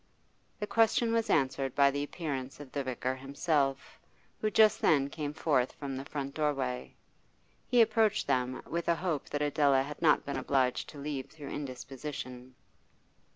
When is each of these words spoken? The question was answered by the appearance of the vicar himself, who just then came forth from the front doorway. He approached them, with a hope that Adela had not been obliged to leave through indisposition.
The 0.59 0.65
question 0.65 1.13
was 1.13 1.29
answered 1.29 1.75
by 1.75 1.91
the 1.91 2.01
appearance 2.03 2.59
of 2.59 2.71
the 2.71 2.83
vicar 2.83 3.13
himself, 3.13 3.99
who 4.39 4.49
just 4.49 4.81
then 4.81 5.11
came 5.11 5.31
forth 5.31 5.73
from 5.73 5.95
the 5.95 6.05
front 6.05 6.33
doorway. 6.33 6.95
He 7.67 7.81
approached 7.83 8.25
them, 8.25 8.63
with 8.65 8.87
a 8.87 8.95
hope 8.95 9.29
that 9.29 9.43
Adela 9.43 9.83
had 9.83 10.01
not 10.01 10.25
been 10.25 10.37
obliged 10.37 10.89
to 10.89 10.97
leave 10.97 11.29
through 11.29 11.49
indisposition. 11.49 12.55